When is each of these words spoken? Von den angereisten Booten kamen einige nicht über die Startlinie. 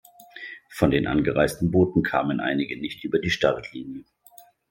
Von 0.71 0.89
den 0.89 1.05
angereisten 1.05 1.69
Booten 1.69 2.01
kamen 2.01 2.39
einige 2.39 2.75
nicht 2.81 3.03
über 3.03 3.19
die 3.19 3.29
Startlinie. 3.29 4.03